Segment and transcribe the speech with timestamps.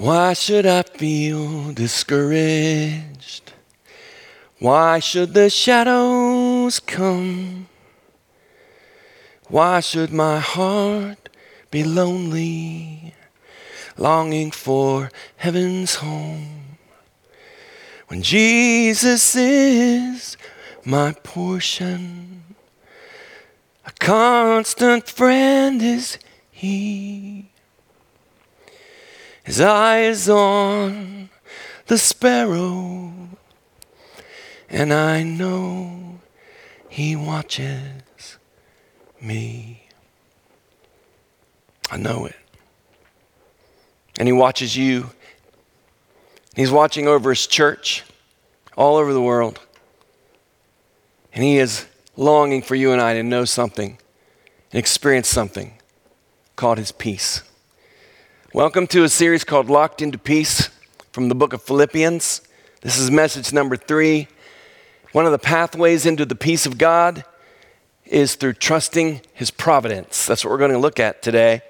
[0.00, 3.52] Why should I feel discouraged?
[4.58, 7.68] Why should the shadows come?
[9.48, 11.28] Why should my heart
[11.70, 13.12] be lonely,
[13.98, 16.78] longing for heaven's home?
[18.08, 20.38] When Jesus is
[20.82, 22.56] my portion,
[23.84, 26.16] a constant friend is
[26.50, 27.49] He.
[29.44, 31.30] His eye is on
[31.86, 33.12] the sparrow,
[34.68, 36.20] and I know
[36.88, 38.38] He watches
[39.20, 39.88] me.
[41.90, 42.36] I know it.
[44.18, 45.10] And He watches you.
[46.54, 48.04] He's watching over His church
[48.76, 49.58] all over the world.
[51.32, 51.86] And He is
[52.16, 53.98] longing for you and I to know something
[54.70, 55.74] and experience something
[56.56, 57.42] called His peace.
[58.52, 60.70] Welcome to a series called Locked into Peace
[61.12, 62.40] from the book of Philippians.
[62.80, 64.26] This is message number three.
[65.12, 67.24] One of the pathways into the peace of God
[68.04, 70.26] is through trusting His providence.
[70.26, 71.62] That's what we're going to look at today.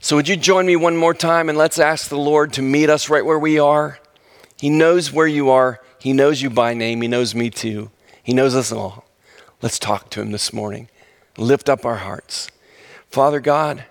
[0.00, 2.90] So, would you join me one more time and let's ask the Lord to meet
[2.90, 4.00] us right where we are?
[4.58, 7.92] He knows where you are, He knows you by name, He knows me too,
[8.24, 9.04] He knows us all.
[9.62, 10.88] Let's talk to Him this morning.
[11.36, 12.48] Lift up our hearts.
[13.08, 13.84] Father God,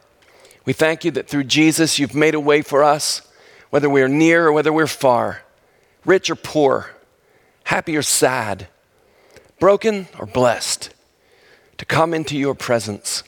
[0.65, 3.21] we thank you that through Jesus you've made a way for us,
[3.69, 5.41] whether we're near or whether we're far,
[6.05, 6.91] rich or poor,
[7.65, 8.67] happy or sad,
[9.59, 10.93] broken or blessed,
[11.77, 13.23] to come into your presence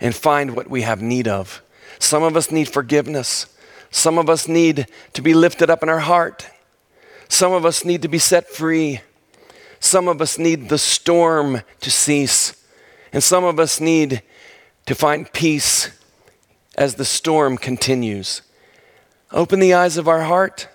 [0.00, 1.62] and find what we have need of.
[1.98, 3.46] Some of us need forgiveness.
[3.90, 6.48] Some of us need to be lifted up in our heart.
[7.28, 9.00] Some of us need to be set free.
[9.78, 12.56] Some of us need the storm to cease.
[13.12, 14.22] And some of us need
[14.86, 15.90] to find peace
[16.76, 18.42] as the storm continues.
[19.30, 20.68] Open the eyes of our heart,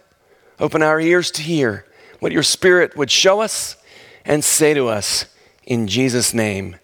[0.59, 1.85] open our ears to hear
[2.19, 3.77] what your Spirit would show us
[4.25, 5.25] and say to us.
[5.63, 6.77] In Jesus' name,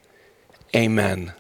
[0.75, 1.33] amen.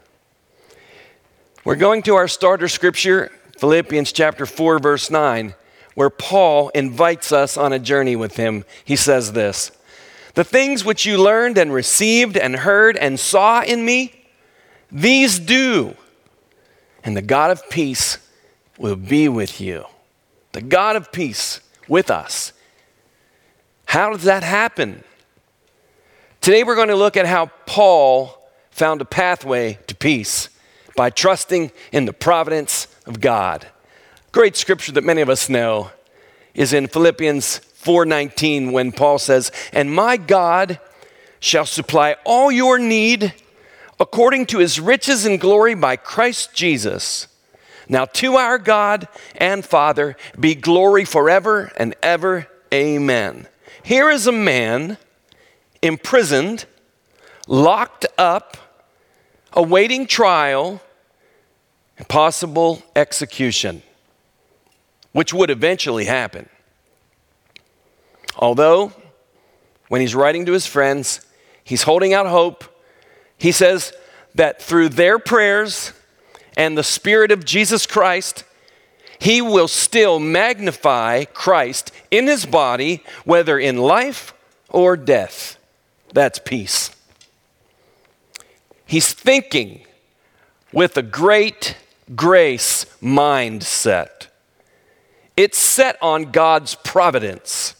[1.63, 5.53] We're going to our starter scripture, Philippians chapter 4, verse 9,
[5.95, 8.65] where Paul invites us on a journey with him.
[8.83, 9.71] He says this
[10.33, 14.25] The things which you learned and received and heard and saw in me,
[14.91, 15.95] these do
[17.03, 18.17] and the God of peace
[18.77, 19.85] will be with you.
[20.53, 22.53] The God of peace with us.
[23.85, 25.03] How does that happen?
[26.41, 28.39] Today we're going to look at how Paul
[28.71, 30.49] found a pathway to peace
[30.95, 33.67] by trusting in the providence of God.
[34.31, 35.91] Great scripture that many of us know
[36.53, 40.79] is in Philippians 4:19 when Paul says, "And my God
[41.39, 43.33] shall supply all your need
[44.03, 47.27] according to his riches and glory by Christ Jesus.
[47.87, 52.47] Now, to our God and Father be glory forever and ever.
[52.73, 53.47] Amen.
[53.81, 54.97] Here is a man
[55.81, 56.65] imprisoned,
[57.47, 58.57] locked up,
[59.53, 60.81] awaiting trial,
[61.97, 63.83] and possible execution,
[65.13, 66.49] which would eventually happen.
[68.35, 68.91] Although,
[69.87, 71.25] when he's writing to his friends,
[71.63, 72.65] he's holding out hope
[73.43, 73.91] he says
[74.35, 75.91] that through their prayers
[76.55, 78.45] and the Spirit of Jesus Christ,
[79.19, 84.33] he will still magnify Christ in his body, whether in life
[84.69, 85.57] or death.
[86.13, 86.91] That's peace.
[88.85, 89.85] He's thinking
[90.71, 91.75] with a great
[92.15, 94.27] grace mindset.
[95.35, 97.75] It's set on God's providence,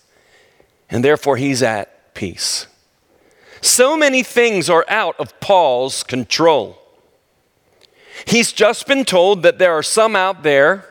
[0.90, 2.68] and therefore he's at peace.
[3.64, 6.78] So many things are out of Paul's control.
[8.26, 10.86] He's just been told that there are some out there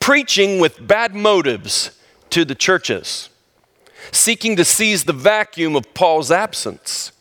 [0.00, 1.96] preaching with bad motives
[2.30, 3.30] to the churches,
[4.10, 7.12] seeking to seize the vacuum of Paul's absence.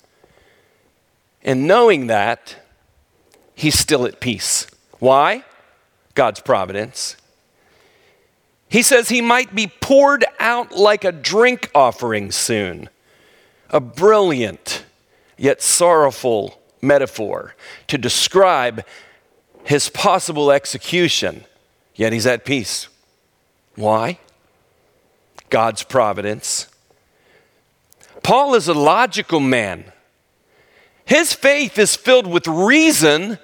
[1.44, 2.56] And knowing that,
[3.53, 4.66] he's still at peace.
[4.97, 5.44] Why?
[6.16, 7.17] God's providence.
[8.67, 12.90] He says he might be poured out like a drink offering soon
[13.72, 14.85] a brilliant
[15.38, 17.56] yet sorrowful metaphor
[17.88, 18.85] to describe
[19.64, 21.46] his possible execution,
[21.96, 22.88] yet he's at peace.
[23.76, 24.20] Why?
[25.50, 26.68] God's providence.
[28.23, 29.91] Paul is a logical man.
[31.06, 33.40] His faith is filled with reason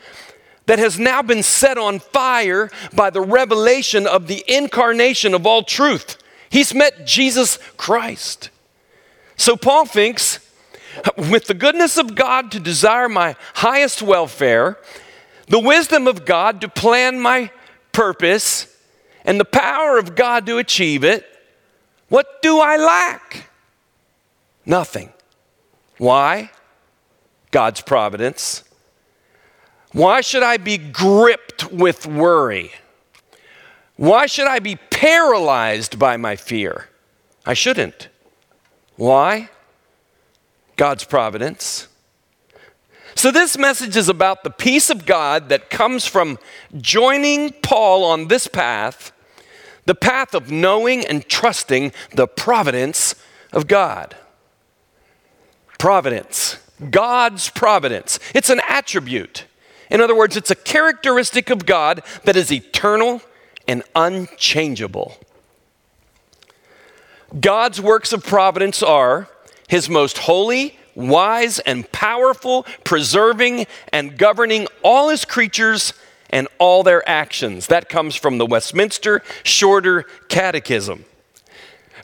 [0.68, 5.64] that has now been set on fire by the revelation of the incarnation of all
[5.64, 6.18] truth.
[6.50, 8.50] He's met Jesus Christ.
[9.38, 10.40] So Paul thinks,
[11.16, 14.78] with the goodness of God to desire my highest welfare,
[15.48, 17.52] the wisdom of God to plan my
[17.92, 18.76] purpose,
[19.24, 21.26] and the power of God to achieve it,
[22.10, 23.50] what do I lack?
[24.66, 25.12] Nothing.
[25.98, 26.52] Why?
[27.52, 28.64] God's providence.
[29.92, 32.72] Why should I be gripped with worry?
[33.96, 36.88] Why should I be paralyzed by my fear?
[37.46, 38.10] I shouldn't.
[38.98, 39.50] Why?
[40.76, 41.88] God's providence.
[43.16, 46.38] So, this message is about the peace of God that comes from
[46.78, 49.12] joining Paul on this path,
[49.86, 53.16] the path of knowing and trusting the providence
[53.52, 54.16] of God.
[55.80, 56.58] Providence,
[56.92, 58.20] God's providence.
[58.36, 59.46] It's an attribute.
[59.90, 63.22] In other words, it's a characteristic of God that is eternal
[63.68, 65.18] and unchangeable.
[67.40, 69.28] God's works of providence are
[69.68, 75.94] His most holy, wise, and powerful, preserving and governing all His creatures
[76.30, 77.68] and all their actions.
[77.68, 81.06] That comes from the Westminster Shorter Catechism.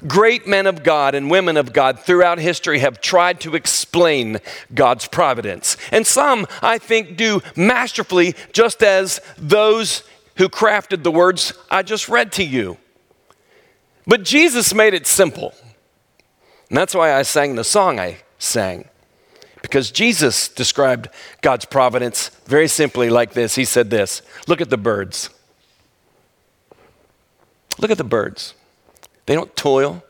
[0.06, 4.40] Great men of God and women of God throughout history have tried to explain
[4.74, 5.78] God's providence.
[5.92, 10.04] And some, I think, do masterfully, just as those
[10.36, 12.78] who crafted the words I just read to you.
[14.06, 15.54] But Jesus made it simple.
[16.70, 18.90] And that's why I sang the song I sang.
[19.62, 21.08] Because Jesus described
[21.42, 23.56] God's providence very simply like this.
[23.56, 25.30] He said this Look at the birds.
[27.80, 28.54] Look at the birds.
[29.26, 30.04] They don't toil,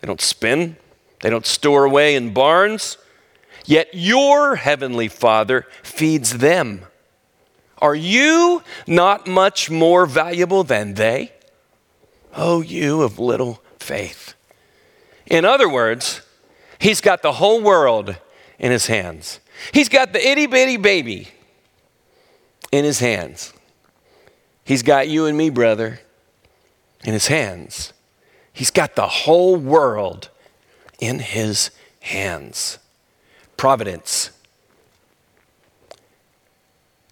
[0.00, 0.76] they don't spin,
[1.20, 2.96] they don't store away in barns.
[3.64, 6.82] Yet your heavenly Father feeds them.
[7.78, 11.32] Are you not much more valuable than they?
[12.36, 14.34] Oh, you of little faith.
[15.24, 16.20] In other words,
[16.78, 18.16] he's got the whole world
[18.58, 19.40] in his hands.
[19.72, 21.28] He's got the itty bitty baby
[22.70, 23.54] in his hands.
[24.64, 26.00] He's got you and me, brother,
[27.04, 27.94] in his hands.
[28.52, 30.28] He's got the whole world
[30.98, 32.78] in his hands.
[33.56, 34.30] Providence.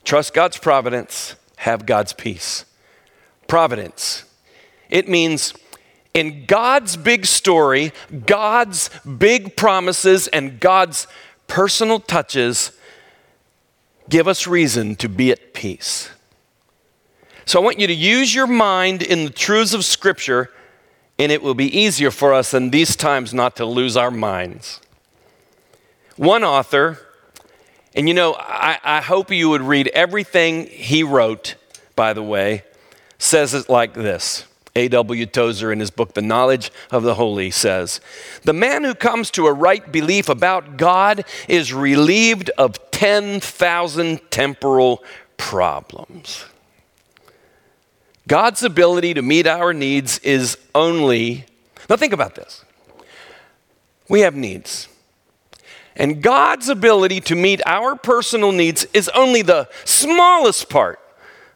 [0.04, 2.66] Trust God's providence, have God's peace.
[3.46, 4.24] Providence.
[4.94, 5.52] It means
[6.14, 7.92] in God's big story,
[8.26, 11.08] God's big promises, and God's
[11.48, 12.70] personal touches
[14.08, 16.10] give us reason to be at peace.
[17.44, 20.50] So I want you to use your mind in the truths of Scripture,
[21.18, 24.80] and it will be easier for us in these times not to lose our minds.
[26.16, 27.00] One author
[27.96, 31.54] and you know, I, I hope you would read everything he wrote,
[31.94, 32.64] by the way,
[33.18, 34.46] says it like this.
[34.76, 35.26] A.W.
[35.26, 38.00] Tozer, in his book, The Knowledge of the Holy, says
[38.42, 45.02] The man who comes to a right belief about God is relieved of 10,000 temporal
[45.36, 46.44] problems.
[48.26, 51.44] God's ability to meet our needs is only,
[51.88, 52.64] now think about this.
[54.08, 54.88] We have needs.
[55.96, 60.98] And God's ability to meet our personal needs is only the smallest part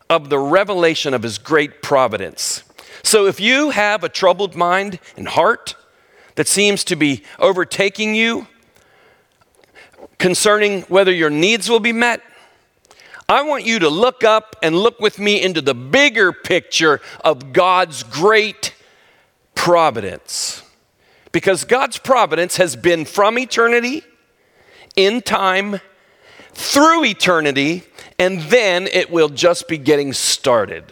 [0.09, 2.63] of the revelation of His great providence.
[3.03, 5.77] So if you have a troubled mind and heart
[6.35, 8.47] that seems to be overtaking you
[10.19, 12.23] concerning whether your needs will be met,
[13.29, 17.53] I want you to look up and look with me into the bigger picture of
[17.53, 18.75] God's great
[19.55, 20.63] providence.
[21.31, 24.03] Because God's providence has been from eternity
[24.97, 25.81] in time,
[26.53, 27.83] through eternity,
[28.19, 30.85] and then it will just be getting started.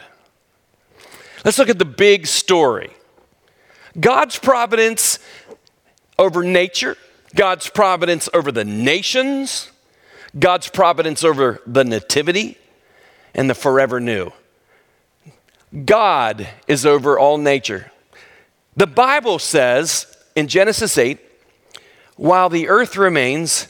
[1.44, 2.92] Let's look at the big story
[3.98, 5.18] God's providence
[6.18, 6.96] over nature,
[7.34, 9.70] God's providence over the nations,
[10.38, 12.58] God's providence over the nativity,
[13.34, 14.32] and the forever new.
[15.84, 17.90] God is over all nature.
[18.76, 21.18] The Bible says in Genesis 8,
[22.16, 23.68] while the earth remains,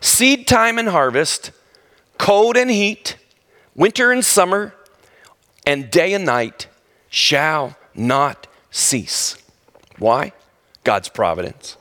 [0.00, 1.52] seed time and harvest,
[2.18, 3.16] cold and heat,
[3.74, 4.74] winter and summer,
[5.66, 6.66] and day and night
[7.10, 9.36] shall not cease.
[9.98, 10.32] Why?
[10.84, 11.76] God's providence.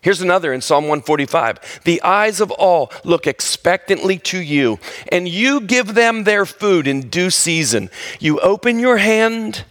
[0.00, 1.80] Here's another in Psalm 145.
[1.84, 4.78] The eyes of all look expectantly to you,
[5.10, 7.90] and you give them their food in due season.
[8.20, 9.64] You open your hand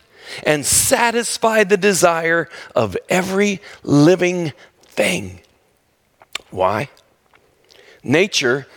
[0.44, 4.52] and satisfy the desire of every living
[4.82, 5.40] thing.
[6.50, 6.90] Why?
[8.04, 8.68] Nature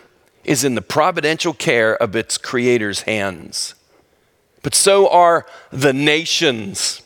[0.44, 3.74] is in the providential care of its creator's hands,
[4.62, 7.02] but so are the nations.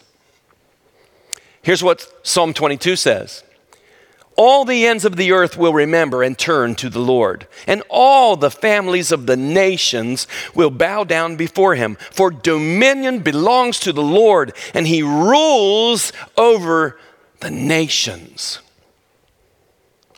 [1.63, 3.45] Here's what Psalm 22 says
[4.37, 8.37] all the ends of the earth will remember and turn to the Lord, and all
[8.37, 11.97] the families of the nations will bow down before him.
[12.11, 16.99] For dominion belongs to the Lord, and he rules over
[17.41, 18.61] the nations.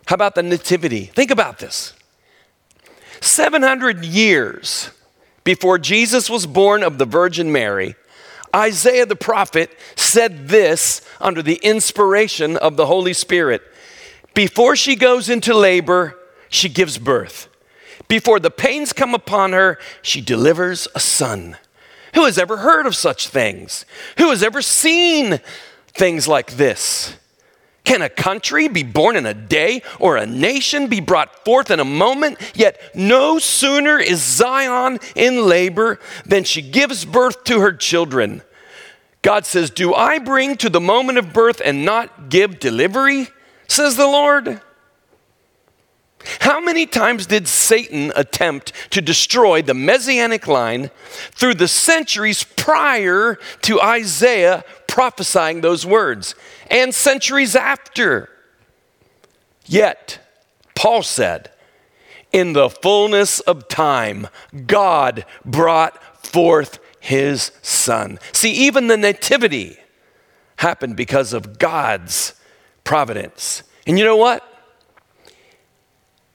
[0.07, 1.07] How about the Nativity?
[1.07, 1.95] Think about this
[3.21, 4.91] 700 years
[5.45, 7.95] before Jesus was born of the Virgin Mary,
[8.55, 13.63] Isaiah the prophet said this under the inspiration of the Holy Spirit.
[14.33, 17.49] Before she goes into labor, she gives birth.
[18.09, 21.57] Before the pains come upon her, she delivers a son.
[22.15, 23.85] Who has ever heard of such things?
[24.19, 25.41] Who has ever seen
[25.89, 27.17] things like this?
[27.85, 31.81] Can a country be born in a day or a nation be brought forth in
[31.81, 32.39] a moment?
[32.55, 38.43] Yet no sooner is Zion in labor than she gives birth to her children.
[39.21, 43.29] God says, Do I bring to the moment of birth and not give delivery?
[43.69, 44.61] Says the Lord.
[46.41, 50.91] How many times did Satan attempt to destroy the messianic line
[51.33, 56.35] through the centuries prior to Isaiah prophesying those words
[56.71, 58.31] and centuries after?
[59.67, 60.21] Yet,
[60.75, 61.51] Paul said,
[62.33, 64.29] in the fullness of time,
[64.67, 68.19] God brought forth his son.
[68.33, 69.77] See, even the nativity
[70.57, 72.35] happened because of God's
[72.85, 73.63] providence.
[73.87, 74.49] And you know what?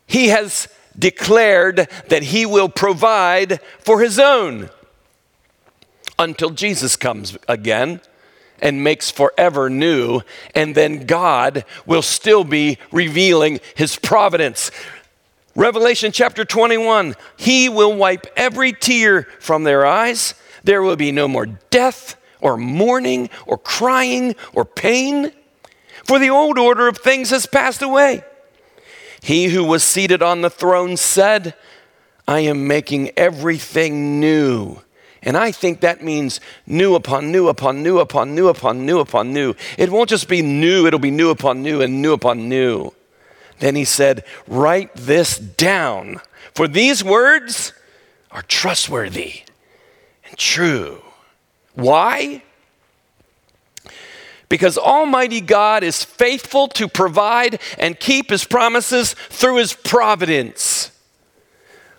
[0.09, 4.69] he has declared that he will provide for his own
[6.17, 8.01] until Jesus comes again
[8.61, 10.21] and makes forever new,
[10.55, 14.71] and then God will still be revealing his providence.
[15.55, 20.33] Revelation chapter 21 He will wipe every tear from their eyes.
[20.63, 25.31] There will be no more death, or mourning, or crying, or pain,
[26.03, 28.23] for the old order of things has passed away.
[29.21, 31.53] He who was seated on the throne said,
[32.27, 34.81] I am making everything new.
[35.21, 39.33] And I think that means new upon new upon new upon new upon new upon
[39.33, 39.53] new.
[39.77, 42.93] It won't just be new, it'll be new upon new and new upon new.
[43.59, 46.21] Then he said, Write this down,
[46.53, 47.73] for these words
[48.31, 49.41] are trustworthy
[50.25, 51.01] and true.
[51.73, 52.43] Why?
[54.49, 60.78] because Almighty God is faithful to provide and keep His promises through His providence.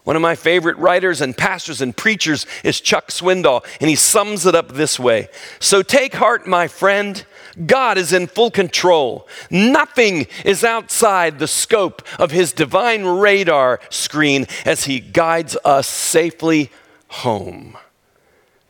[0.04, 4.46] One of my favorite writers and pastors and preachers is Chuck Swindoll, and he sums
[4.46, 5.28] it up this way
[5.58, 7.24] So take heart, my friend.
[7.66, 9.26] God is in full control.
[9.50, 16.70] Nothing is outside the scope of His divine radar screen as He guides us safely
[17.08, 17.76] home.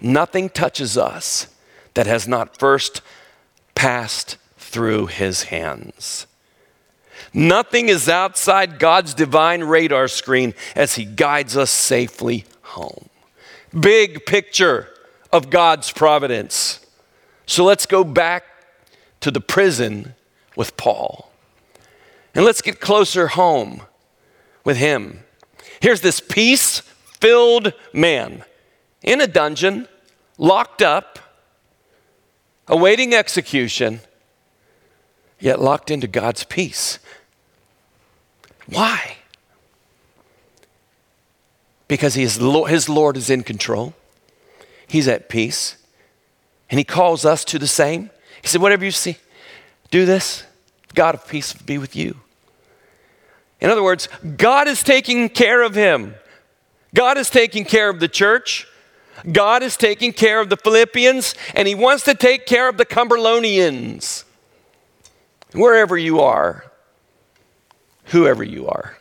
[0.01, 1.49] Nothing touches us
[1.95, 3.03] that has not first
[3.75, 6.27] passed through his hands.
[7.33, 13.09] Nothing is outside God's divine radar screen as he guides us safely home.
[13.79, 14.89] Big picture
[15.33, 16.85] of God's providence.
[17.47, 18.45] So let's go back
[19.21, 20.15] to the prison
[20.57, 21.31] with Paul.
[22.35, 23.83] And let's get closer home
[24.65, 25.21] with him.
[25.81, 26.81] Here's this peace
[27.21, 28.45] filled man
[29.03, 29.89] in a dungeon,
[30.39, 31.19] locked up
[32.67, 34.01] awaiting execution,
[35.39, 36.99] yet locked into God's peace.
[38.67, 39.17] Why?
[41.89, 43.95] Because he is, his Lord is in control,
[44.87, 45.77] he's at peace,
[46.71, 48.11] and he calls us to the same.
[48.43, 49.17] He said, Whatever you see,
[49.91, 50.45] do this.
[50.95, 52.17] God of peace be with you.
[53.61, 56.15] In other words, God is taking care of him.
[56.95, 58.67] God is taking care of the church.
[59.31, 62.87] God is taking care of the Philippians, and He wants to take care of the
[62.87, 64.25] Cumberlonians.
[65.53, 66.70] Wherever you are,
[68.11, 68.97] whoever you are.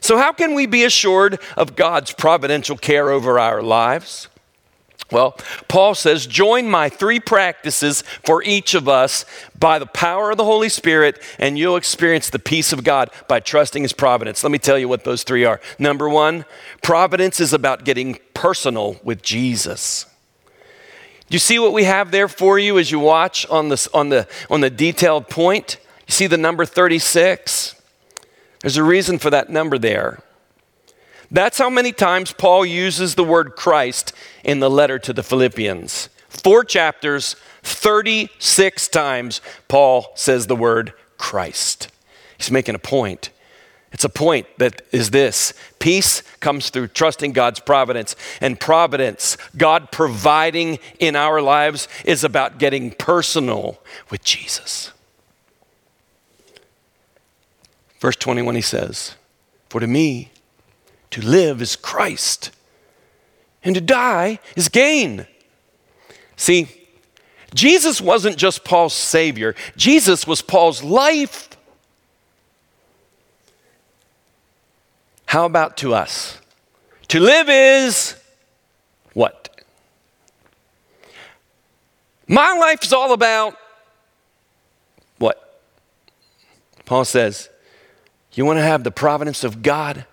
[0.00, 4.28] So, how can we be assured of God's providential care over our lives?
[5.10, 5.36] Well,
[5.68, 9.24] Paul says, join my three practices for each of us
[9.56, 13.38] by the power of the Holy Spirit, and you'll experience the peace of God by
[13.38, 14.42] trusting His providence.
[14.42, 15.60] Let me tell you what those three are.
[15.78, 16.44] Number one,
[16.82, 20.06] providence is about getting personal with Jesus.
[21.28, 24.26] You see what we have there for you as you watch on, this, on, the,
[24.50, 25.78] on the detailed point?
[26.06, 27.80] You see the number 36?
[28.60, 30.22] There's a reason for that number there.
[31.30, 34.12] That's how many times Paul uses the word Christ
[34.44, 36.08] in the letter to the Philippians.
[36.28, 41.88] Four chapters, 36 times, Paul says the word Christ.
[42.36, 43.30] He's making a point.
[43.92, 48.14] It's a point that is this peace comes through trusting God's providence.
[48.40, 54.92] And providence, God providing in our lives, is about getting personal with Jesus.
[58.00, 59.14] Verse 21, he says,
[59.68, 60.30] For to me,
[61.10, 62.50] to live is Christ,
[63.62, 65.26] and to die is gain.
[66.36, 66.68] See,
[67.54, 71.48] Jesus wasn't just Paul's Savior, Jesus was Paul's life.
[75.26, 76.38] How about to us?
[77.08, 78.16] To live is
[79.12, 79.46] what?
[82.28, 83.56] My life is all about
[85.18, 85.60] what?
[86.84, 87.48] Paul says,
[88.36, 90.04] You want to have the providence of God?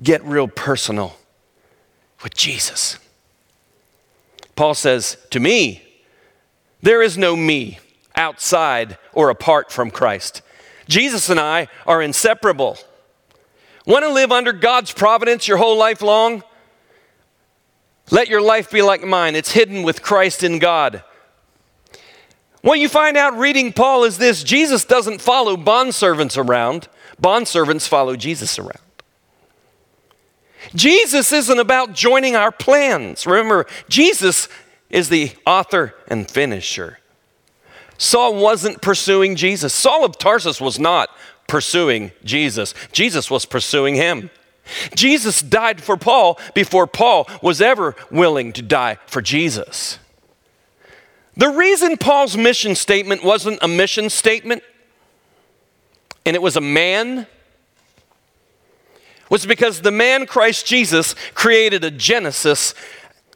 [0.00, 1.16] Get real personal
[2.22, 2.98] with Jesus.
[4.56, 5.82] Paul says, To me,
[6.82, 7.78] there is no me
[8.14, 10.42] outside or apart from Christ.
[10.86, 12.76] Jesus and I are inseparable.
[13.86, 16.42] Want to live under God's providence your whole life long?
[18.10, 19.34] Let your life be like mine.
[19.34, 21.02] It's hidden with Christ in God.
[22.62, 26.88] What you find out reading Paul is this Jesus doesn't follow bondservants around,
[27.20, 28.80] bondservants follow Jesus around.
[30.74, 33.26] Jesus isn't about joining our plans.
[33.26, 34.48] Remember, Jesus
[34.90, 36.98] is the author and finisher.
[37.96, 39.72] Saul wasn't pursuing Jesus.
[39.72, 41.10] Saul of Tarsus was not
[41.46, 44.30] pursuing Jesus, Jesus was pursuing him.
[44.94, 49.98] Jesus died for Paul before Paul was ever willing to die for Jesus.
[51.40, 54.62] The reason Paul's mission statement wasn't a mission statement
[56.26, 57.26] and it was a man
[59.30, 62.74] was because the man Christ Jesus created a genesis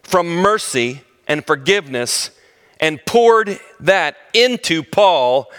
[0.02, 2.30] from mercy and forgiveness
[2.78, 5.50] and poured that into Paul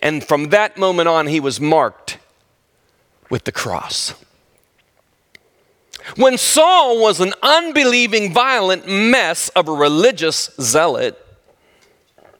[0.00, 2.18] and from that moment on, he was marked
[3.30, 4.12] with the cross.
[6.16, 11.18] When Saul was an unbelieving, violent mess of a religious zealot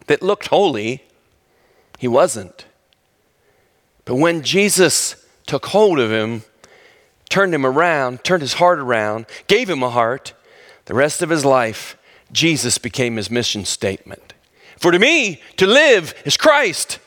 [0.06, 1.02] that looked holy,
[1.98, 2.66] he wasn't.
[4.04, 6.42] But when Jesus took hold of him,
[7.28, 10.34] turned him around, turned his heart around, gave him a heart,
[10.86, 11.96] the rest of his life,
[12.32, 14.34] Jesus became his mission statement.
[14.78, 16.98] For to me, to live is Christ,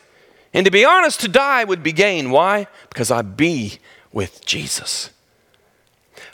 [0.54, 2.32] and to be honest, to die would be gain.
[2.32, 2.68] Why?
[2.90, 3.80] Because I be
[4.12, 5.12] with Jesus.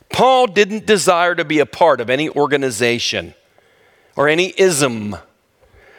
[0.10, 3.34] Paul didn't desire to be a part of any organization
[4.16, 5.18] or any ism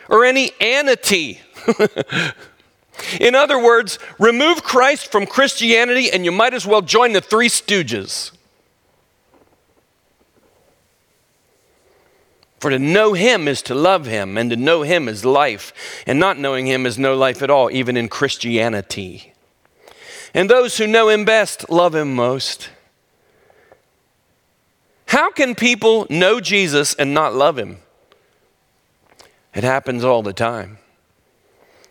[0.09, 1.40] or any anity.
[3.21, 7.49] In other words, remove Christ from Christianity and you might as well join the Three
[7.49, 8.31] Stooges.
[12.64, 16.19] For to know him is to love him, and to know him is life, and
[16.19, 19.35] not knowing him is no life at all, even in Christianity.
[20.33, 22.71] And those who know him best love him most.
[25.09, 27.81] How can people know Jesus and not love him?
[29.55, 30.79] It happens all the time.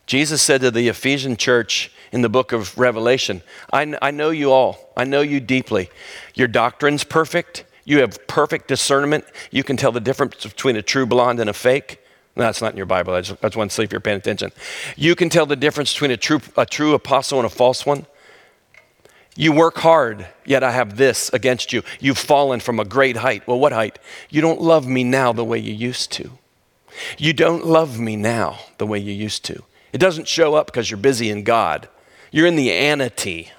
[0.06, 4.52] Jesus said to the Ephesian church in the book of Revelation, I, I know you
[4.52, 5.90] all, I know you deeply.
[6.36, 9.26] Your doctrine's perfect, you have perfect discernment.
[9.52, 12.00] You can tell the difference between a true blonde and a fake.
[12.36, 13.14] No, that's not in your Bible.
[13.14, 14.52] Want to see if you're paying attention.
[14.96, 18.06] You can tell the difference between a true, a true apostle and a false one.
[19.36, 21.84] You work hard, yet I have this against you.
[22.00, 23.48] You've fallen from a great height.
[23.48, 24.00] Well, what height?
[24.30, 26.32] You don't love me now the way you used to.
[27.18, 29.64] You don't love me now the way you used to.
[29.92, 31.88] It doesn't show up because you're busy in God.
[32.32, 33.52] You're in the anity.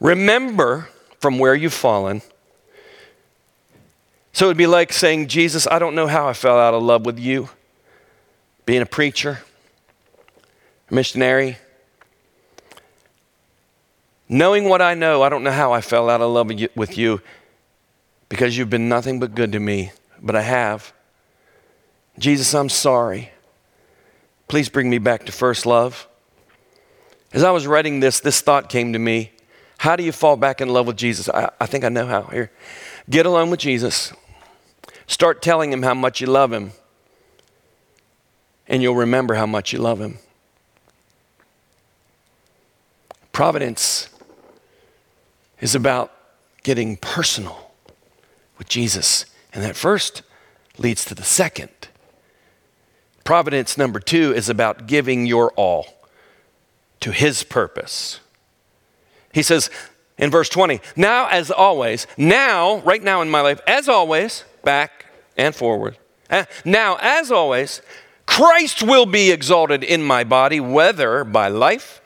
[0.00, 2.22] Remember from where you've fallen.
[4.32, 7.04] So it'd be like saying, Jesus, I don't know how I fell out of love
[7.06, 7.48] with you.
[8.66, 9.40] Being a preacher,
[10.90, 11.56] a missionary.
[14.28, 17.20] Knowing what I know, I don't know how I fell out of love with you
[18.28, 20.92] because you've been nothing but good to me, but I have.
[22.18, 23.30] Jesus, I'm sorry.
[24.48, 26.08] Please bring me back to first love.
[27.32, 29.32] As I was writing this, this thought came to me.
[29.78, 31.28] How do you fall back in love with Jesus?
[31.28, 32.22] I, I think I know how.
[32.24, 32.50] Here,
[33.08, 34.12] get alone with Jesus.
[35.06, 36.72] Start telling him how much you love him,
[38.66, 40.18] and you'll remember how much you love him.
[43.32, 44.08] Providence
[45.60, 46.12] is about
[46.64, 47.67] getting personal
[48.58, 50.22] with Jesus, and that first
[50.76, 51.70] leads to the second.
[53.24, 55.86] Providence number two is about giving your all
[57.00, 58.20] to his purpose.
[59.32, 59.70] He says
[60.16, 65.06] in verse 20, now as always, now, right now in my life, as always, back
[65.36, 65.96] and forward,
[66.30, 67.82] eh, now as always,
[68.26, 72.00] Christ will be exalted in my body, whether by life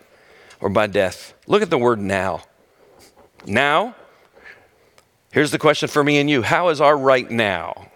[0.60, 1.34] or by death.
[1.46, 2.42] Look at the word now.
[3.46, 3.96] Now,
[5.32, 7.88] here's the question for me and you How is our right now?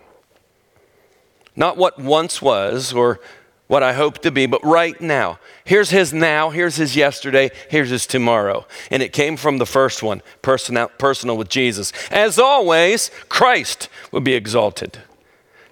[1.55, 3.21] Not what once was or
[3.67, 5.39] what I hope to be, but right now.
[5.65, 8.67] Here's his now, here's his yesterday, here's his tomorrow.
[8.91, 11.93] And it came from the first one, personal, personal with Jesus.
[12.11, 14.99] As always, Christ will be exalted.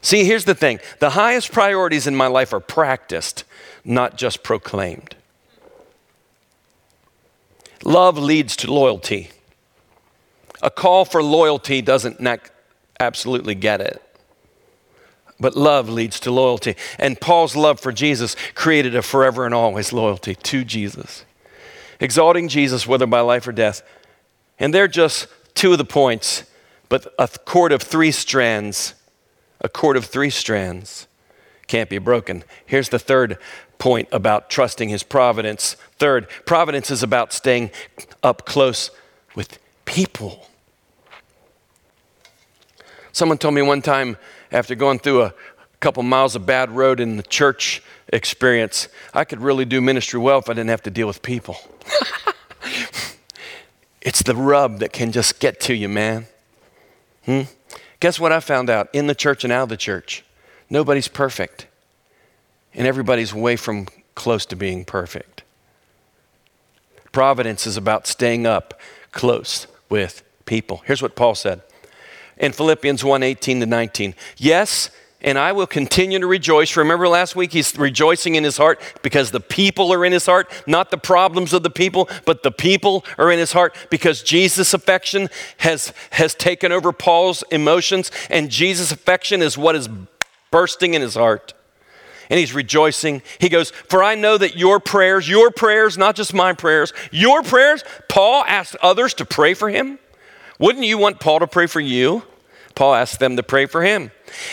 [0.00, 3.44] See, here's the thing the highest priorities in my life are practiced,
[3.84, 5.14] not just proclaimed.
[7.84, 9.30] Love leads to loyalty.
[10.64, 12.26] A call for loyalty doesn't
[12.98, 14.02] absolutely get it.
[15.38, 16.74] But love leads to loyalty.
[16.98, 21.26] And Paul's love for Jesus created a forever and always loyalty to Jesus.
[22.00, 23.82] Exalting Jesus, whether by life or death.
[24.58, 26.44] And they're just two of the points,
[26.88, 28.94] but a cord of three strands,
[29.60, 31.06] a cord of three strands
[31.66, 32.42] can't be broken.
[32.64, 33.36] Here's the third
[33.76, 35.76] point about trusting his providence.
[35.98, 37.70] Third, providence is about staying
[38.22, 38.90] up close
[39.34, 40.46] with people.
[43.14, 44.16] Someone told me one time
[44.50, 45.34] after going through a
[45.78, 50.40] couple miles of bad road in the church experience, I could really do ministry well
[50.40, 51.56] if I didn't have to deal with people.
[54.02, 56.26] it's the rub that can just get to you, man.
[57.24, 57.42] Hmm?
[58.00, 60.24] Guess what I found out in the church and out of the church?
[60.68, 61.68] Nobody's perfect.
[62.74, 65.44] And everybody's way from close to being perfect.
[67.12, 68.80] Providence is about staying up
[69.12, 70.82] close with people.
[70.84, 71.62] Here's what Paul said
[72.36, 74.14] in Philippians 1 18 to 19.
[74.36, 74.90] Yes,
[75.24, 76.76] and I will continue to rejoice.
[76.76, 80.52] Remember last week, he's rejoicing in his heart because the people are in his heart,
[80.66, 84.74] not the problems of the people, but the people are in his heart because Jesus'
[84.74, 89.88] affection has, has taken over Paul's emotions, and Jesus' affection is what is
[90.50, 91.54] bursting in his heart.
[92.28, 93.22] And he's rejoicing.
[93.38, 97.42] He goes, For I know that your prayers, your prayers, not just my prayers, your
[97.42, 99.98] prayers, Paul asked others to pray for him.
[100.58, 102.22] Wouldn't you want Paul to pray for you?
[102.74, 104.10] Paul asked them to pray for him.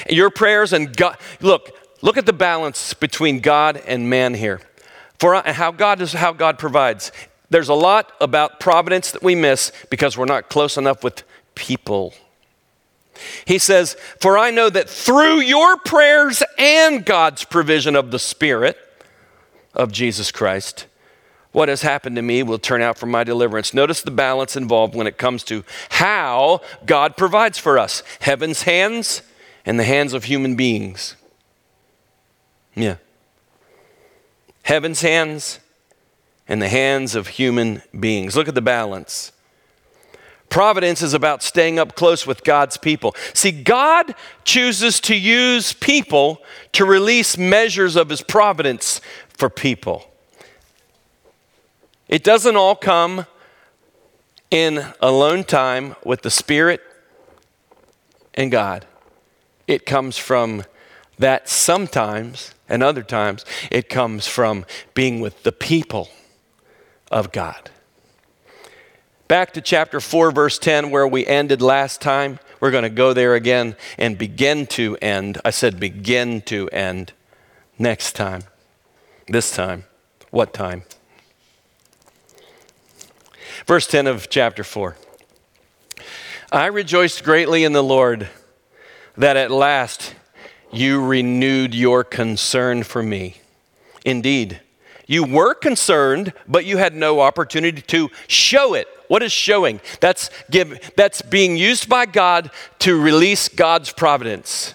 [0.10, 4.62] Your prayers and God, look, look at the balance between God and man here.
[5.20, 7.12] For uh, how God is how God provides.
[7.50, 11.24] There's a lot about providence that we miss because we're not close enough with
[11.56, 12.14] people.
[13.46, 18.78] He says, For I know that through your prayers and God's provision of the Spirit
[19.74, 20.88] of Jesus Christ,
[21.52, 23.74] what has happened to me will turn out for my deliverance.
[23.74, 29.22] Notice the balance involved when it comes to how God provides for us heaven's hands
[29.66, 31.16] and the hands of human beings.
[32.76, 32.96] Yeah.
[34.64, 35.60] Heaven's hands
[36.48, 38.36] and the hands of human beings.
[38.36, 39.32] Look at the balance.
[40.50, 43.16] Providence is about staying up close with God's people.
[43.34, 46.42] See, God chooses to use people
[46.74, 50.11] to release measures of his providence for people.
[52.12, 53.26] It doesn't all come
[54.52, 56.82] in alone time with the Spirit
[58.34, 58.86] and God.
[59.66, 60.66] It comes from
[61.18, 66.10] that sometimes, and other times, it comes from being with the people
[67.10, 67.70] of God.
[69.30, 72.40] Back to chapter 4, verse 10, where we ended last time.
[72.60, 75.40] We're going to go there again and begin to end.
[75.46, 77.14] I said begin to end
[77.80, 78.44] next time.
[79.28, 79.86] This time.
[80.32, 80.84] What time?
[83.66, 84.96] Verse 10 of chapter 4.
[86.52, 88.30] I rejoiced greatly in the Lord
[89.18, 90.16] that at last
[90.72, 93.38] you renewed your concern for me.
[94.04, 94.62] Indeed,
[95.06, 98.88] you were concerned, but you had no opportunity to show it.
[99.08, 99.82] What is showing?
[100.00, 104.74] That's, give, that's being used by God to release God's providence.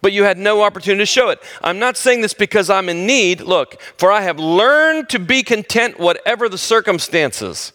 [0.00, 1.40] But you had no opportunity to show it.
[1.62, 3.40] I'm not saying this because I'm in need.
[3.40, 7.72] Look, for I have learned to be content, whatever the circumstances.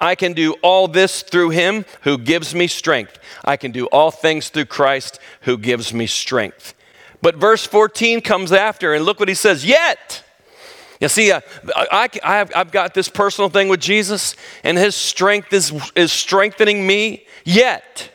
[0.00, 3.18] I can do all this through him who gives me strength.
[3.44, 6.74] I can do all things through Christ who gives me strength.
[7.20, 10.22] But verse 14 comes after, and look what he says Yet,
[11.00, 11.40] you see, uh,
[11.74, 16.12] I, I, have, I've got this personal thing with Jesus, and his strength is, is
[16.12, 17.26] strengthening me.
[17.44, 18.10] Yet,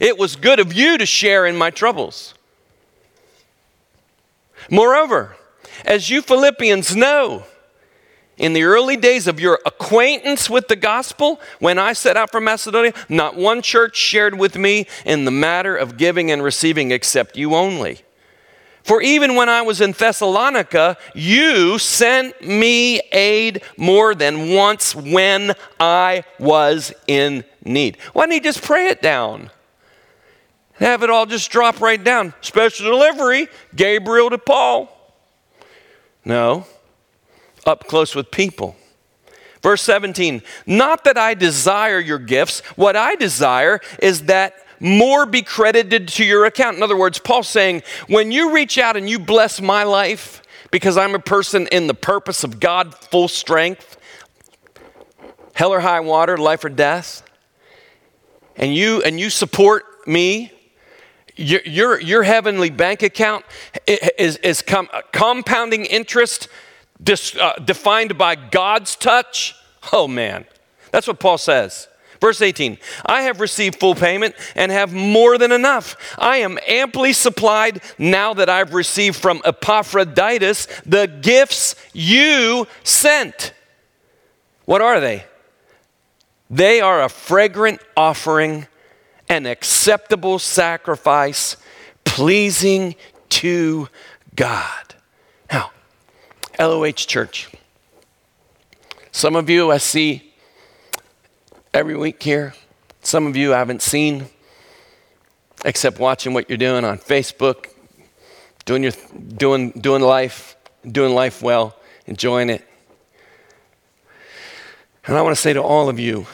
[0.00, 2.34] it was good of you to share in my troubles.
[4.70, 5.36] Moreover,
[5.84, 7.44] as you Philippians know,
[8.38, 12.40] in the early days of your acquaintance with the gospel, when I set out for
[12.40, 17.36] Macedonia, not one church shared with me in the matter of giving and receiving except
[17.36, 18.02] you only.
[18.82, 25.54] For even when I was in Thessalonica, you sent me aid more than once when
[25.80, 27.96] I was in need.
[28.12, 29.50] Why didn't he just pray it down?
[30.74, 32.34] Have it all just drop right down.
[32.42, 34.92] Special delivery, Gabriel to Paul.
[36.24, 36.66] No
[37.66, 38.76] up close with people.
[39.62, 45.42] Verse 17, not that I desire your gifts, what I desire is that more be
[45.42, 46.76] credited to your account.
[46.76, 50.96] In other words, Paul's saying, when you reach out and you bless my life, because
[50.96, 53.96] I'm a person in the purpose of God, full strength,
[55.54, 57.22] hell or high water, life or death,
[58.56, 60.52] and you and you support me,
[61.36, 63.44] your, your, your heavenly bank account
[63.86, 66.48] is, is com- compounding interest
[67.02, 69.54] dis, uh, defined by God's touch.
[69.92, 70.46] Oh man,
[70.90, 71.88] that's what Paul says.
[72.20, 75.96] Verse 18, I have received full payment and have more than enough.
[76.18, 83.52] I am amply supplied now that I've received from Epaphroditus the gifts you sent.
[84.64, 85.24] What are they?
[86.48, 88.66] They are a fragrant offering,
[89.28, 91.56] an acceptable sacrifice,
[92.04, 92.94] pleasing
[93.28, 93.88] to
[94.34, 94.85] God.
[96.58, 97.50] LOH Church,
[99.12, 100.32] some of you I see
[101.74, 102.54] every week here.
[103.02, 104.26] Some of you I haven't seen
[105.64, 107.66] except watching what you're doing on Facebook,
[108.64, 108.92] doing, your,
[109.36, 110.56] doing, doing life,
[110.90, 112.66] doing life well, enjoying it.
[115.06, 116.26] And I want to say to all of you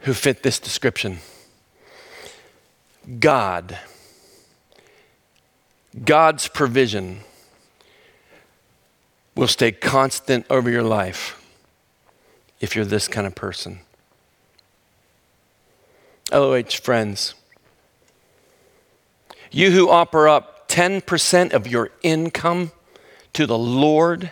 [0.00, 1.18] who fit this description
[3.18, 3.78] God,
[6.04, 7.20] God's provision
[9.34, 11.40] will stay constant over your life
[12.60, 13.80] if you're this kind of person.
[16.32, 17.34] LOH friends,
[19.50, 22.72] you who offer up 10% of your income
[23.32, 24.30] to the Lord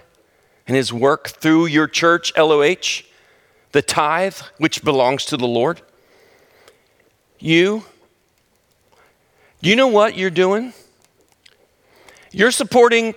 [0.66, 3.02] and His work through your church, LOH,
[3.72, 5.82] the tithe, which belongs to the Lord,
[7.38, 7.84] you,
[9.60, 10.72] do you know what you're doing?
[12.30, 13.14] You're supporting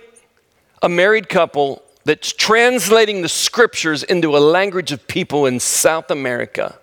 [0.82, 6.78] a married couple that's translating the scriptures into a language of people in South America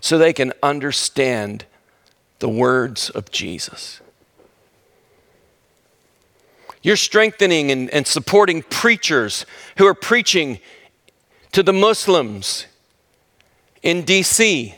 [0.00, 1.64] so they can understand
[2.38, 4.00] the words of Jesus.
[6.82, 9.46] You're strengthening and, and supporting preachers
[9.78, 10.58] who are preaching
[11.52, 12.66] to the Muslims
[13.82, 14.74] in DC,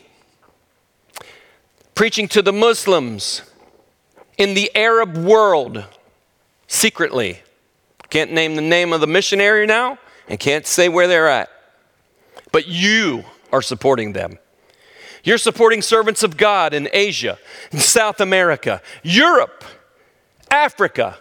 [1.94, 3.42] preaching to the Muslims
[4.36, 5.84] in the Arab world
[6.66, 7.40] secretly.
[8.10, 11.50] Can't name the name of the missionary now and can't say where they're at.
[12.52, 14.38] But you are supporting them.
[15.22, 17.38] You're supporting servants of God in Asia,
[17.72, 19.64] in South America, Europe,
[20.50, 21.18] Africa.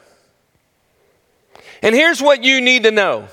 [1.81, 3.27] And here's what you need to know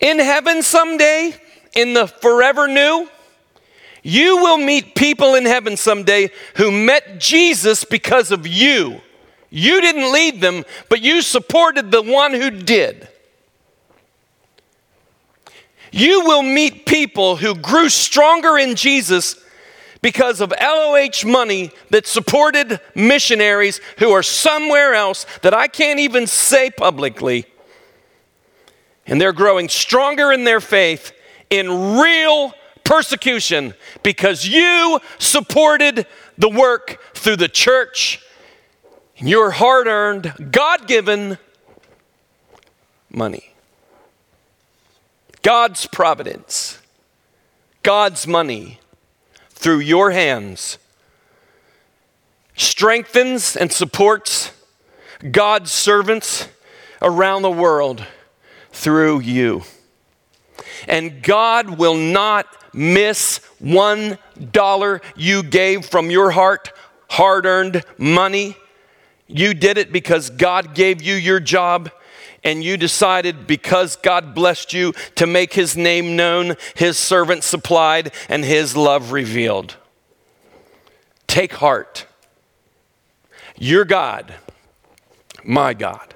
[0.00, 1.34] in heaven someday,
[1.74, 3.08] in the forever new,
[4.02, 9.00] you will meet people in heaven someday who met Jesus because of you.
[9.50, 13.08] You didn't lead them, but you supported the one who did.
[15.92, 19.36] You will meet people who grew stronger in Jesus
[20.02, 26.26] because of LOH money that supported missionaries who are somewhere else that I can't even
[26.28, 27.44] say publicly.
[29.06, 31.12] And they're growing stronger in their faith
[31.50, 36.06] in real persecution because you supported
[36.38, 38.24] the work through the church
[39.20, 41.38] your hard earned, God given
[43.10, 43.52] money.
[45.42, 46.78] God's providence,
[47.82, 48.78] God's money
[49.50, 50.78] through your hands
[52.60, 54.52] strengthens and supports
[55.30, 56.46] God's servants
[57.00, 58.04] around the world
[58.70, 59.62] through you.
[60.86, 64.18] And God will not miss one
[64.52, 66.70] dollar you gave from your heart,
[67.08, 68.56] hard earned money.
[69.32, 71.90] You did it because God gave you your job
[72.42, 78.12] and you decided because God blessed you to make his name known, his servant supplied,
[78.28, 79.76] and his love revealed.
[81.26, 82.06] Take heart.
[83.56, 84.34] Your God,
[85.44, 86.14] my God,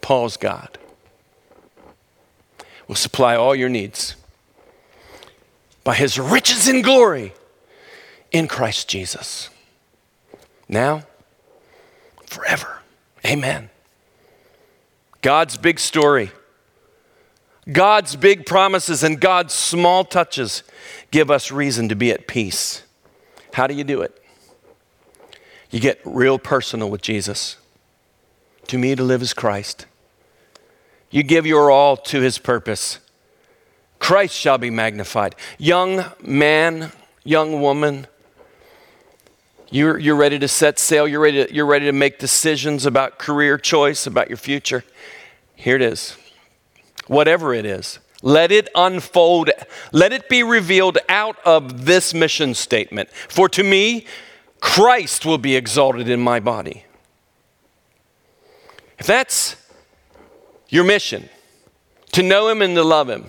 [0.00, 0.78] Paul's God,
[2.86, 4.16] will supply all your needs
[5.82, 7.32] by his riches in glory
[8.30, 9.48] in Christ Jesus.
[10.68, 11.04] Now,
[12.34, 12.80] forever.
[13.24, 13.70] Amen.
[15.22, 16.32] God's big story,
[17.70, 20.62] God's big promises, and God's small touches
[21.10, 22.82] give us reason to be at peace.
[23.54, 24.20] How do you do it?
[25.70, 27.56] You get real personal with Jesus.
[28.68, 29.86] To me, to live is Christ.
[31.10, 32.98] You give your all to his purpose.
[33.98, 35.34] Christ shall be magnified.
[35.58, 36.92] Young man,
[37.24, 38.06] young woman,
[39.74, 41.08] you're, you're ready to set sail.
[41.08, 44.84] You're ready to, you're ready to make decisions about career choice, about your future.
[45.56, 46.16] Here it is.
[47.08, 49.50] Whatever it is, let it unfold,
[49.90, 53.10] let it be revealed out of this mission statement.
[53.10, 54.06] For to me,
[54.60, 56.84] Christ will be exalted in my body.
[59.00, 59.56] If that's
[60.68, 61.28] your mission
[62.12, 63.24] to know Him and to love Him,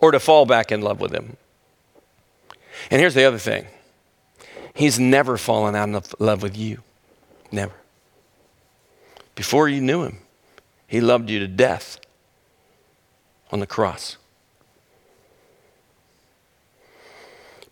[0.00, 1.36] or to fall back in love with Him.
[2.88, 3.66] And here's the other thing
[4.76, 6.82] He's never fallen out of love with you.
[7.50, 7.72] Never.
[9.34, 10.18] Before you knew Him,
[10.86, 11.98] He loved you to death
[13.50, 14.18] on the cross.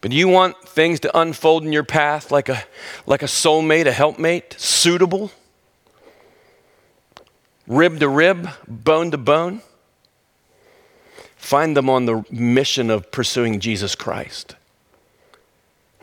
[0.01, 2.65] But you want things to unfold in your path like a,
[3.07, 5.31] like a soulmate, a helpmate, suitable?
[7.67, 9.61] Rib to rib, bone to bone?
[11.37, 14.57] Find them on the mission of pursuing Jesus Christ.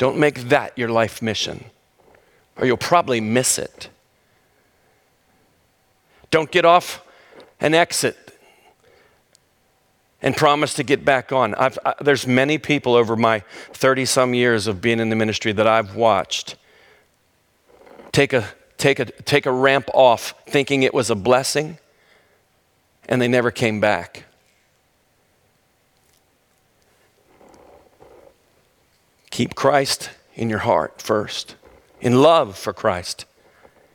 [0.01, 1.63] Don't make that your life mission,
[2.57, 3.91] or you'll probably miss it.
[6.31, 7.05] Don't get off
[7.59, 8.35] and exit
[10.19, 11.53] and promise to get back on.
[11.53, 15.67] I, there's many people over my 30 some years of being in the ministry that
[15.67, 16.55] I've watched
[18.11, 18.47] take a,
[18.79, 21.77] take, a, take a ramp off thinking it was a blessing,
[23.07, 24.23] and they never came back.
[29.31, 31.55] Keep Christ in your heart first,
[31.99, 33.25] in love for Christ.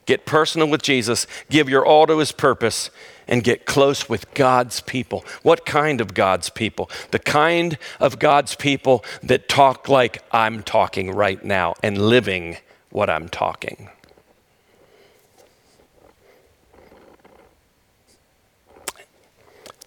[0.06, 2.90] Get personal with Jesus, give your all to his purpose,
[3.28, 5.24] and get close with God's people.
[5.42, 6.88] What kind of God's people?
[7.10, 12.58] The kind of God's people that talk like I'm talking right now and living
[12.90, 13.90] what I'm talking.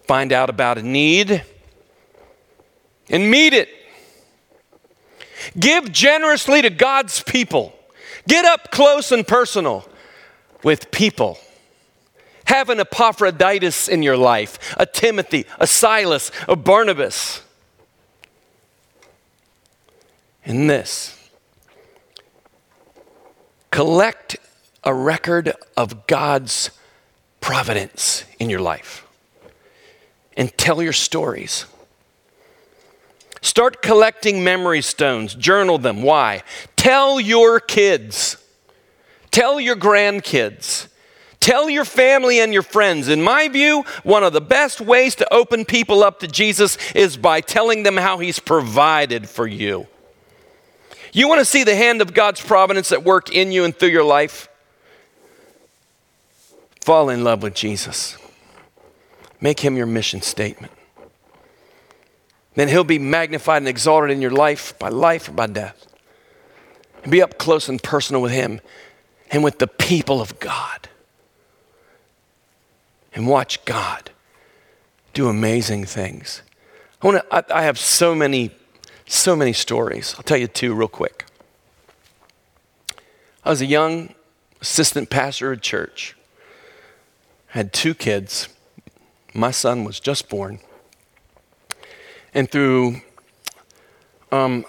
[0.06, 1.42] Find out about a need
[3.08, 3.68] and meet it.
[5.58, 7.74] Give generously to God's people.
[8.28, 9.88] Get up close and personal
[10.62, 11.38] with people.
[12.46, 17.42] Have an Epaphroditus in your life, a Timothy, a Silas, a Barnabas.
[20.44, 21.16] In this,
[23.70, 24.36] collect
[24.82, 26.70] a record of God's
[27.40, 29.06] providence in your life
[30.36, 31.66] and tell your stories.
[33.42, 36.02] Start collecting memory stones, journal them.
[36.02, 36.42] Why?
[36.76, 38.36] Tell your kids
[39.30, 40.88] Tell your grandkids.
[41.38, 43.08] Tell your family and your friends.
[43.08, 47.16] In my view, one of the best ways to open people up to Jesus is
[47.16, 49.86] by telling them how He's provided for you.
[51.12, 53.88] You want to see the hand of God's providence at work in you and through
[53.88, 54.48] your life?
[56.82, 58.16] Fall in love with Jesus.
[59.40, 60.72] Make Him your mission statement.
[62.54, 65.86] Then He'll be magnified and exalted in your life by life or by death.
[67.08, 68.60] be up close and personal with Him
[69.30, 70.88] and with the people of God.
[73.14, 74.10] And watch God
[75.12, 76.42] do amazing things.
[77.02, 78.50] I, wanna, I, I have so many,
[79.06, 80.14] so many stories.
[80.16, 81.24] I'll tell you two real quick.
[83.44, 84.14] I was a young
[84.60, 86.16] assistant pastor at church.
[87.54, 88.48] I had two kids.
[89.34, 90.60] My son was just born.
[92.32, 93.00] And through
[94.30, 94.64] um,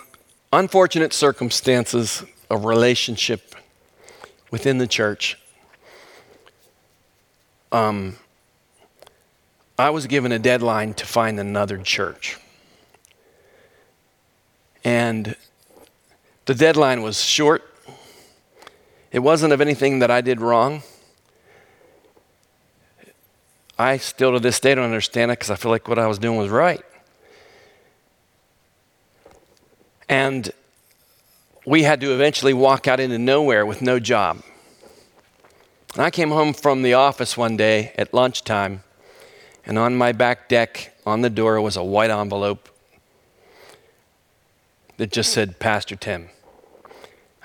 [0.51, 3.55] unfortunate circumstances of relationship
[4.49, 5.37] within the church,
[7.71, 8.17] um,
[9.77, 12.37] I was given a deadline to find another church.
[14.83, 15.35] And
[16.45, 17.63] the deadline was short.
[19.11, 20.83] It wasn't of anything that I did wrong.
[23.77, 26.19] I still to this day don't understand it because I feel like what I was
[26.19, 26.81] doing was right.
[30.11, 30.51] And
[31.65, 34.43] we had to eventually walk out into nowhere with no job.
[35.93, 38.83] And I came home from the office one day at lunchtime,
[39.65, 42.67] and on my back deck on the door was a white envelope
[44.97, 46.29] that just said Pastor Tim.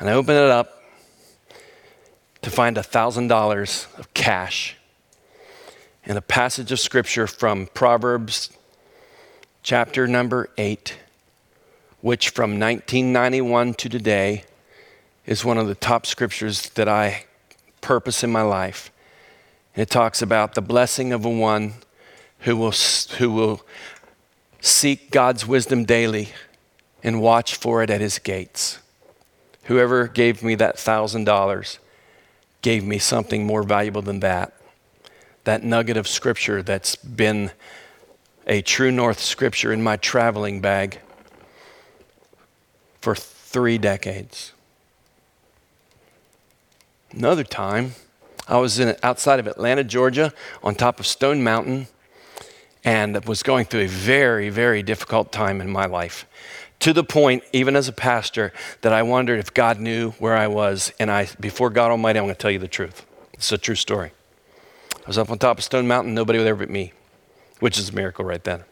[0.00, 0.82] And I opened it up
[2.42, 4.76] to find $1,000 of cash
[6.04, 8.50] and a passage of scripture from Proverbs
[9.62, 10.96] chapter number 8
[12.06, 14.44] which from 1991 to today
[15.26, 17.24] is one of the top scriptures that I
[17.80, 18.92] purpose in my life.
[19.74, 21.74] It talks about the blessing of a one
[22.42, 22.74] who will,
[23.18, 23.66] who will
[24.60, 26.28] seek God's wisdom daily
[27.02, 28.78] and watch for it at his gates.
[29.64, 31.80] Whoever gave me that thousand dollars
[32.62, 34.54] gave me something more valuable than that.
[35.42, 37.50] That nugget of scripture that's been
[38.46, 41.00] a true north scripture in my traveling bag
[43.06, 44.50] for three decades.
[47.12, 47.92] Another time,
[48.48, 51.86] I was in, outside of Atlanta, Georgia, on top of Stone Mountain,
[52.82, 56.26] and was going through a very, very difficult time in my life.
[56.80, 60.48] To the point, even as a pastor, that I wondered if God knew where I
[60.48, 60.92] was.
[60.98, 63.06] And I, before God Almighty, I'm going to tell you the truth.
[63.34, 64.10] It's a true story.
[64.96, 66.92] I was up on top of Stone Mountain, nobody there but me,
[67.60, 68.64] which is a miracle right then.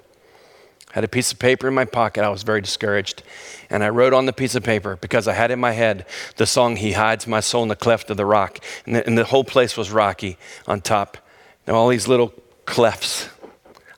[0.95, 2.23] I had a piece of paper in my pocket.
[2.23, 3.25] I was very discouraged.
[3.69, 6.47] And I wrote on the piece of paper, because I had in my head the
[6.47, 8.61] song, He Hides My Soul in the Cleft of the Rock.
[8.87, 10.39] And the, and the whole place was rocky
[10.69, 11.19] on top.
[11.67, 12.33] And all these little
[12.65, 13.29] clefts.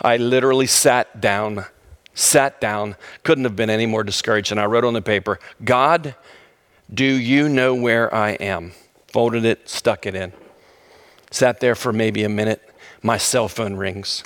[0.00, 1.66] I literally sat down,
[2.14, 4.50] sat down, couldn't have been any more discouraged.
[4.50, 6.14] And I wrote on the paper, God,
[6.92, 8.72] do you know where I am?
[9.08, 10.32] Folded it, stuck it in.
[11.30, 12.62] Sat there for maybe a minute.
[13.02, 14.24] My cell phone rings.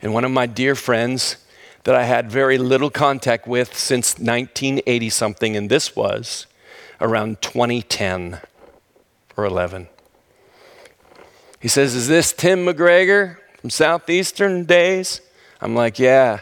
[0.00, 1.36] And one of my dear friends
[1.84, 6.46] that I had very little contact with since 1980 something, and this was
[7.00, 8.40] around 2010
[9.36, 9.88] or 11.
[11.60, 15.20] He says, Is this Tim McGregor from Southeastern Days?
[15.60, 16.40] I'm like, Yeah.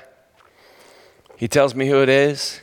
[1.36, 2.60] He tells me who it is.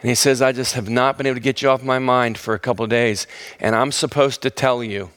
[0.00, 2.36] And he says, I just have not been able to get you off my mind
[2.36, 3.28] for a couple days.
[3.60, 5.10] And I'm supposed to tell you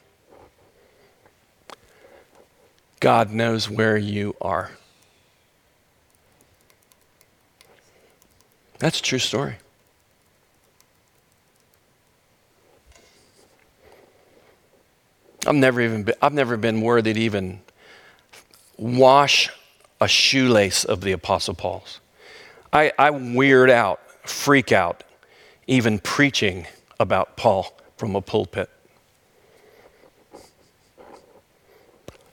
[3.00, 4.72] God knows where you are.
[8.80, 9.56] That's a true story.
[15.48, 17.62] I've never even been, I've never been worthy to even
[18.78, 19.50] wash
[20.02, 22.00] a shoelace of the Apostle Paul's.
[22.74, 25.04] I, I weird out, freak out,
[25.68, 26.68] even preaching
[27.00, 28.70] about Paul from a pulpit.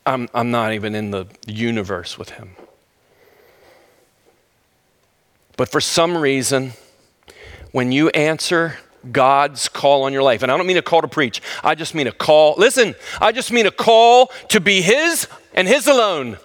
[0.05, 2.57] I'm, I'm not even in the universe with him.
[5.63, 6.73] But for some reason,
[7.71, 8.79] when you answer
[9.13, 11.95] God's call on your life, and I don't mean a call to preach, I just
[11.95, 16.37] mean a call, listen, I just mean a call to be His and His alone,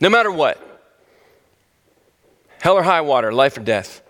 [0.00, 0.58] no matter what.
[2.60, 4.02] Hell or high water, life or death,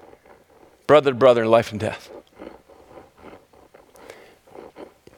[0.87, 2.11] brother to brother, life and death.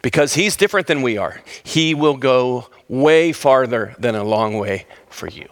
[0.03, 4.85] Because He's different than we are, He will go way farther than a long way
[5.09, 5.47] for you.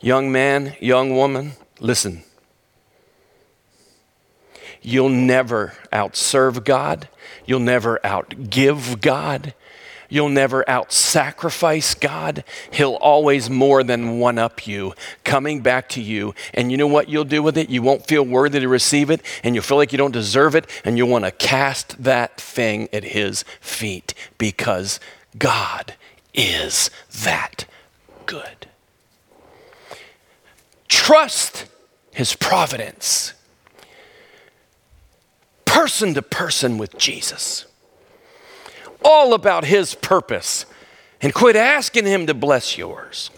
[0.00, 1.52] Young man, young woman,
[1.82, 2.22] Listen,
[4.80, 7.08] you'll never outserve God,
[7.44, 9.52] you'll never outgive God.
[10.08, 12.44] You'll never out sacrifice God.
[12.70, 14.92] He'll always more than one up you,
[15.24, 16.34] coming back to you.
[16.52, 17.70] And you know what you'll do with it?
[17.70, 20.68] You won't feel worthy to receive it, and you'll feel like you don't deserve it,
[20.84, 25.00] and you'll want to cast that thing at His feet because
[25.38, 25.94] God
[26.34, 26.90] is
[27.22, 27.64] that
[28.26, 28.66] good.
[30.88, 31.64] Trust
[32.12, 33.32] his providence,
[35.64, 37.66] person to person with Jesus,
[39.04, 40.66] all about his purpose,
[41.20, 43.30] and quit asking him to bless yours.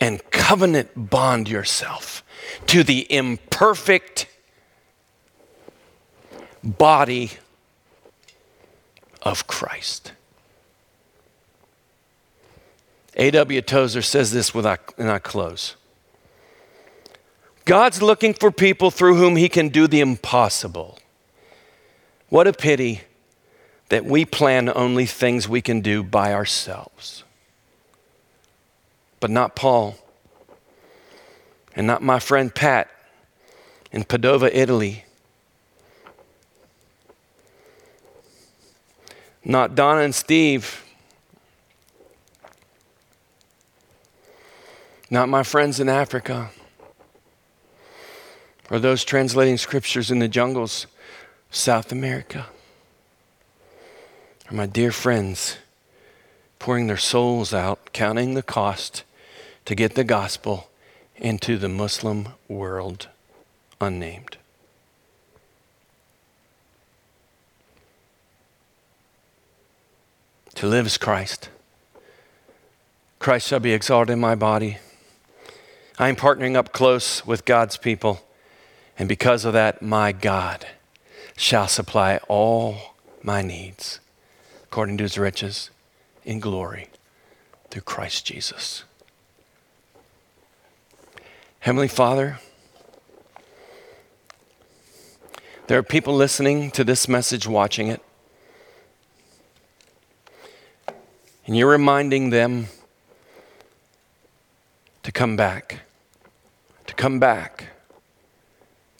[0.00, 2.22] And covenant bond yourself
[2.66, 4.26] to the imperfect
[6.62, 7.32] body
[9.22, 10.12] of Christ.
[13.16, 13.62] A.W.
[13.62, 15.76] Tozer says this with I, and I close.
[17.66, 21.00] God's looking for people through whom He can do the impossible.
[22.28, 23.02] What a pity
[23.88, 27.24] that we plan only things we can do by ourselves.
[29.18, 29.96] But not Paul,
[31.74, 32.88] and not my friend Pat
[33.90, 35.04] in Padova, Italy.
[39.44, 40.84] Not Donna and Steve.
[45.10, 46.50] Not my friends in Africa
[48.70, 50.86] or those translating scriptures in the jungles
[51.50, 52.46] of South America,
[54.50, 55.56] or my dear friends
[56.58, 59.04] pouring their souls out, counting the cost
[59.64, 60.68] to get the gospel
[61.16, 63.08] into the Muslim world
[63.80, 64.36] unnamed.
[70.56, 71.50] To live is Christ.
[73.18, 74.78] Christ shall be exalted in my body.
[75.98, 78.25] I am partnering up close with God's people
[78.98, 80.66] and because of that, my God
[81.36, 84.00] shall supply all my needs
[84.64, 85.70] according to his riches
[86.24, 86.88] in glory
[87.70, 88.84] through Christ Jesus.
[91.60, 92.38] Heavenly Father,
[95.66, 98.00] there are people listening to this message, watching it,
[101.44, 102.68] and you're reminding them
[105.02, 105.80] to come back,
[106.86, 107.75] to come back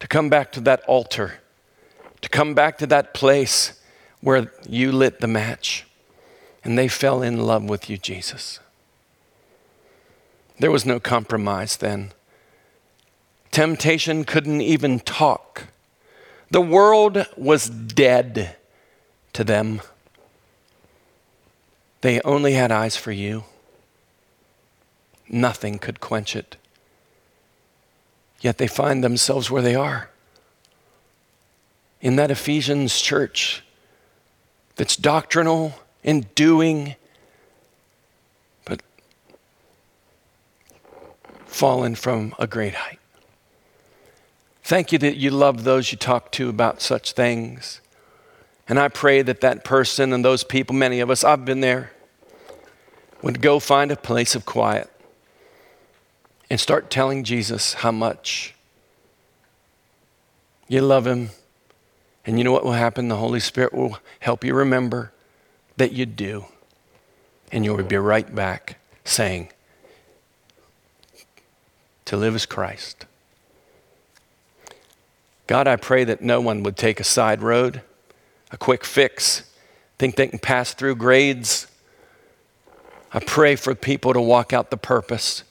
[0.00, 1.40] to come back to that altar,
[2.20, 3.80] to come back to that place
[4.20, 5.86] where you lit the match
[6.64, 8.58] and they fell in love with you, Jesus.
[10.58, 12.12] There was no compromise then.
[13.50, 15.68] Temptation couldn't even talk.
[16.50, 18.56] The world was dead
[19.32, 19.80] to them.
[22.00, 23.44] they only had eyes for you.
[25.28, 26.56] Nothing could quench it.
[28.46, 30.08] Yet they find themselves where they are.
[32.00, 33.64] In that Ephesians church
[34.76, 35.74] that's doctrinal
[36.04, 36.94] and doing,
[38.64, 38.82] but
[41.44, 43.00] fallen from a great height.
[44.62, 47.80] Thank you that you love those you talk to about such things.
[48.68, 51.90] And I pray that that person and those people, many of us, I've been there,
[53.22, 54.88] would go find a place of quiet
[56.48, 58.54] and start telling Jesus how much
[60.68, 61.30] you love him.
[62.24, 63.08] And you know what will happen?
[63.08, 65.12] The Holy Spirit will help you remember
[65.76, 66.46] that you do.
[67.52, 69.50] And you will be right back saying,
[72.06, 73.06] To live is Christ.
[75.46, 77.82] God, I pray that no one would take a side road,
[78.50, 79.48] a quick fix,
[79.96, 81.68] think they can pass through grades.
[83.12, 85.44] I pray for people to walk out the purpose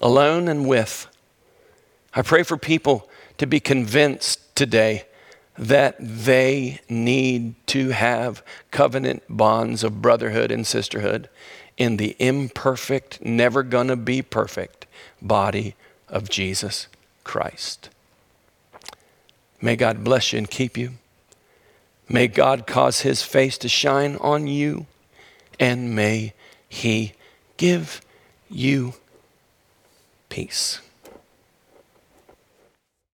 [0.00, 1.06] alone and with.
[2.14, 5.04] I pray for people to be convinced today
[5.56, 11.28] that they need to have covenant bonds of brotherhood and sisterhood
[11.76, 14.86] in the imperfect, never gonna be perfect
[15.20, 15.74] body
[16.08, 16.88] of Jesus
[17.24, 17.88] Christ.
[19.60, 20.92] May God bless you and keep you.
[22.08, 24.86] May God cause his face to shine on you,
[25.60, 26.32] and may
[26.68, 27.12] he
[27.56, 28.00] give
[28.48, 28.94] you
[30.28, 30.80] peace.